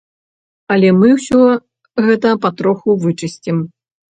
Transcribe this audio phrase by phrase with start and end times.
[0.75, 1.39] Але мы ўсё
[2.07, 3.65] гэта патроху вычысцім.